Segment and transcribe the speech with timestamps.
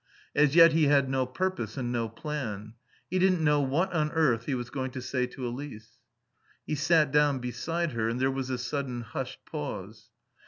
[0.33, 2.73] As yet he had no purpose and no plan.
[3.11, 5.99] He didn't know what on earth he was going to say to Elise.
[6.65, 10.09] He sat down beside her and there was a sudden hushed pause.